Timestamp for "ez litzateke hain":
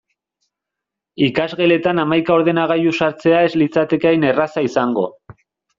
3.51-4.31